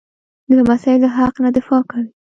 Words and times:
لمسی 0.57 0.95
له 1.01 1.07
حق 1.15 1.35
نه 1.43 1.49
دفاع 1.57 1.81
کوي. 1.89 2.09